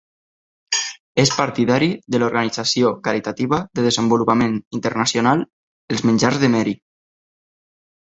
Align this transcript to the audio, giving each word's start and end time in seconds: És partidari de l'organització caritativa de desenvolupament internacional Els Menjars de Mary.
És 1.23 1.31
partidari 1.41 1.89
de 2.15 2.21
l'organització 2.23 2.91
caritativa 3.09 3.61
de 3.77 3.85
desenvolupament 3.91 4.59
internacional 4.81 5.49
Els 5.97 6.07
Menjars 6.11 6.45
de 6.47 6.55
Mary. 6.59 6.79